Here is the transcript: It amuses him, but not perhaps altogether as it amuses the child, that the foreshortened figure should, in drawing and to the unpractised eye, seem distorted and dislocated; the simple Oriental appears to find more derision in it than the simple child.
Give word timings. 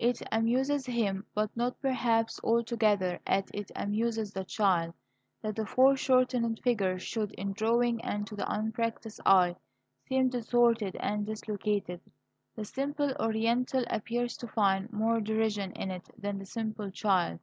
It 0.00 0.20
amuses 0.32 0.84
him, 0.84 1.24
but 1.32 1.56
not 1.56 1.80
perhaps 1.80 2.40
altogether 2.42 3.20
as 3.24 3.44
it 3.54 3.70
amuses 3.76 4.32
the 4.32 4.44
child, 4.44 4.94
that 5.42 5.54
the 5.54 5.64
foreshortened 5.64 6.58
figure 6.64 6.98
should, 6.98 7.30
in 7.34 7.52
drawing 7.52 8.04
and 8.04 8.26
to 8.26 8.34
the 8.34 8.52
unpractised 8.52 9.20
eye, 9.24 9.54
seem 10.08 10.28
distorted 10.28 10.96
and 10.96 11.24
dislocated; 11.24 12.00
the 12.56 12.64
simple 12.64 13.14
Oriental 13.20 13.84
appears 13.88 14.36
to 14.38 14.48
find 14.48 14.92
more 14.92 15.20
derision 15.20 15.70
in 15.74 15.92
it 15.92 16.10
than 16.18 16.40
the 16.40 16.46
simple 16.46 16.90
child. 16.90 17.38